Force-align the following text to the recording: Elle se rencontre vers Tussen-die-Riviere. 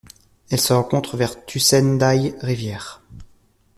Elle 0.49 0.59
se 0.59 0.73
rencontre 0.73 1.15
vers 1.15 1.45
Tussen-die-Riviere. 1.45 3.03